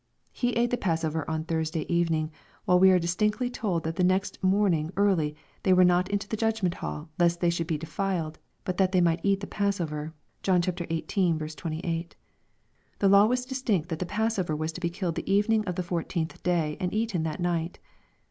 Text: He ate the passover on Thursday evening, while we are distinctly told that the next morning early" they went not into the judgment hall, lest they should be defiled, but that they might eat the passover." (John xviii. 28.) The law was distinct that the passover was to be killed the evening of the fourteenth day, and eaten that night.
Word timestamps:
He 0.31 0.53
ate 0.53 0.71
the 0.71 0.77
passover 0.79 1.29
on 1.29 1.43
Thursday 1.43 1.85
evening, 1.87 2.31
while 2.65 2.79
we 2.79 2.89
are 2.89 2.97
distinctly 2.97 3.51
told 3.51 3.83
that 3.83 3.97
the 3.97 4.03
next 4.03 4.43
morning 4.43 4.89
early" 4.97 5.35
they 5.61 5.73
went 5.73 5.89
not 5.89 6.09
into 6.09 6.27
the 6.27 6.35
judgment 6.35 6.73
hall, 6.81 7.11
lest 7.19 7.39
they 7.39 7.51
should 7.51 7.67
be 7.67 7.77
defiled, 7.77 8.39
but 8.63 8.77
that 8.77 8.93
they 8.93 8.99
might 8.99 9.19
eat 9.21 9.41
the 9.41 9.45
passover." 9.45 10.15
(John 10.41 10.63
xviii. 10.63 11.03
28.) 11.03 12.15
The 12.97 13.07
law 13.09 13.27
was 13.27 13.45
distinct 13.45 13.89
that 13.89 13.99
the 13.99 14.07
passover 14.07 14.55
was 14.55 14.71
to 14.71 14.81
be 14.81 14.89
killed 14.89 15.13
the 15.13 15.31
evening 15.31 15.63
of 15.65 15.75
the 15.75 15.83
fourteenth 15.83 16.41
day, 16.41 16.77
and 16.79 16.91
eaten 16.91 17.21
that 17.21 17.39
night. 17.39 17.77